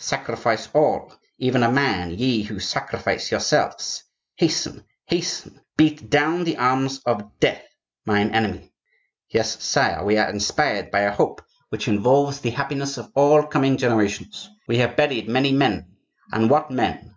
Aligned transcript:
sacrifice 0.00 0.68
all, 0.74 1.12
even 1.38 1.62
a 1.62 1.70
man, 1.70 2.10
ye 2.10 2.42
who 2.42 2.58
sacrifice 2.58 3.30
yourselves! 3.30 4.02
Hasten! 4.34 4.82
hasten! 5.04 5.60
Beat 5.76 6.10
down 6.10 6.42
the 6.42 6.56
arms 6.56 7.00
of 7.06 7.38
DEATH, 7.38 7.62
mine 8.04 8.32
enemy!' 8.34 8.72
Yes, 9.30 9.62
sire, 9.62 10.04
we 10.04 10.18
are 10.18 10.28
inspired 10.28 10.90
by 10.90 11.02
a 11.02 11.12
hope 11.14 11.40
which 11.68 11.86
involves 11.86 12.40
the 12.40 12.50
happiness 12.50 12.98
of 12.98 13.12
all 13.14 13.44
coming 13.44 13.76
generations. 13.76 14.50
We 14.66 14.78
have 14.78 14.96
buried 14.96 15.28
many 15.28 15.52
men—and 15.52 16.50
what 16.50 16.68
men! 16.72 17.14